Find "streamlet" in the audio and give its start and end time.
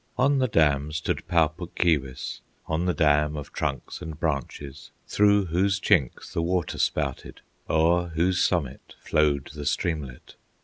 9.67-10.33